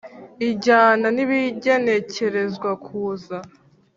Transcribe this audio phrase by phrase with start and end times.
[0.49, 3.37] ijyana n ibigenekerezwa kuza